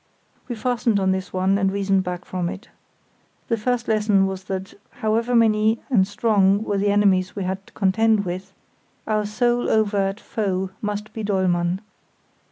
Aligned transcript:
We 0.47 0.55
fastened 0.55 0.99
on 0.99 1.11
this 1.11 1.31
one 1.31 1.59
and 1.59 1.71
reasoned 1.71 2.03
back 2.03 2.25
from 2.25 2.49
it. 2.49 2.69
The 3.49 3.55
first 3.55 3.87
lesson 3.87 4.25
was 4.25 4.45
that, 4.45 4.73
however 4.89 5.35
many 5.35 5.79
and 5.91 6.07
strong 6.07 6.63
were 6.63 6.79
the 6.79 6.89
enemies 6.89 7.35
we 7.35 7.43
had 7.43 7.67
to 7.67 7.73
contend 7.73 8.25
with, 8.25 8.51
our 9.05 9.27
sole 9.27 9.69
overt 9.69 10.19
foe 10.19 10.71
must 10.81 11.13
be 11.13 11.21
Dollmann. 11.23 11.81